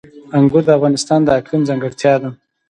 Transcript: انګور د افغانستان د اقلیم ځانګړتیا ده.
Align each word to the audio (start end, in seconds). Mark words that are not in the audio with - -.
انګور 0.37 0.63
د 0.65 0.69
افغانستان 0.77 1.19
د 1.23 1.29
اقلیم 1.39 1.61
ځانګړتیا 1.69 2.13
ده. 2.21 2.29